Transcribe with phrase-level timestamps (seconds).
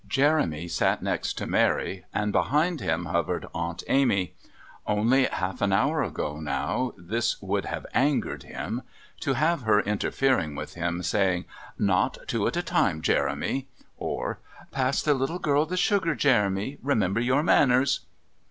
[0.07, 4.33] Jeremy sat next to Mary, and behind him hovered Aunt Amy.
[4.87, 8.81] Only half an hour ago how this would have angered him!
[9.19, 11.45] To have her interfering with him, saying:
[11.77, 14.39] "Not two at a time, Jeremy," or
[14.71, 17.99] "Pass the little girl the sugar, Jeremy remember your manners."